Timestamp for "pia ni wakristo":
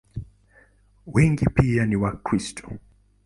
1.45-2.71